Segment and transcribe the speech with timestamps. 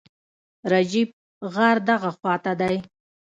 [0.71, 1.09] رجیب،
[1.53, 2.75] غار دغه خواته دی.